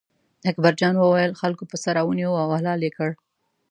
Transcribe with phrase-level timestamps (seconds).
[0.51, 3.09] اکبر جان وویل: خلکو پسه را ونیوه او حلال یې کړ.